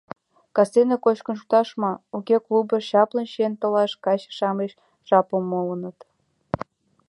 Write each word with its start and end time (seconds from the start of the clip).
Кастене 0.55 0.95
кочкын 1.05 1.35
шуктышт 1.39 1.73
ма, 1.81 1.91
уке— 2.17 2.35
клубыш 2.45 2.83
чаплын 2.91 3.25
чиен 3.31 3.53
толаш 3.61 3.91
каче-шамыч 4.05 4.71
жапым 5.07 5.43
муыныт. 5.51 5.97